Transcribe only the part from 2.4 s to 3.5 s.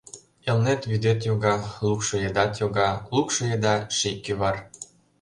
йога, Лукшо